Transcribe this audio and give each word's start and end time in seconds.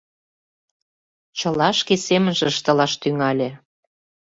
Чыла 1.37 1.69
шке 1.79 1.95
семынже 2.07 2.45
ыштылаш 2.51 2.93
тӱҥале. 3.01 3.49